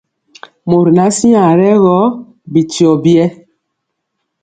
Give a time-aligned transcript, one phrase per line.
[0.69, 1.97] Mɔri ŋan siaŋg rɛ gɔ,
[2.51, 3.25] bityio biɛɛ.